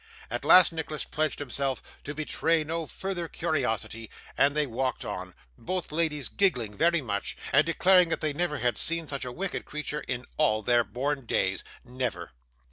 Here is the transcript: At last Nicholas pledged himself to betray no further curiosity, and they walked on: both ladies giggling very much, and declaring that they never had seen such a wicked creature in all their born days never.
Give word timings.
At 0.31 0.43
last 0.43 0.73
Nicholas 0.73 1.03
pledged 1.05 1.37
himself 1.37 1.83
to 2.05 2.15
betray 2.15 2.63
no 2.63 2.87
further 2.87 3.27
curiosity, 3.27 4.09
and 4.35 4.55
they 4.55 4.65
walked 4.65 5.05
on: 5.05 5.35
both 5.59 5.91
ladies 5.91 6.27
giggling 6.27 6.75
very 6.75 7.01
much, 7.01 7.37
and 7.53 7.63
declaring 7.67 8.09
that 8.09 8.19
they 8.19 8.33
never 8.33 8.57
had 8.57 8.79
seen 8.79 9.07
such 9.07 9.25
a 9.25 9.31
wicked 9.31 9.63
creature 9.65 10.01
in 10.07 10.25
all 10.37 10.63
their 10.63 10.83
born 10.83 11.27
days 11.27 11.63
never. 11.85 12.31